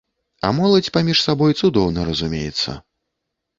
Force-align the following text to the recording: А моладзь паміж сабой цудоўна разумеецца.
А 0.47 0.49
моладзь 0.59 0.89
паміж 0.95 1.21
сабой 1.27 1.55
цудоўна 1.63 2.09
разумеецца. 2.11 2.71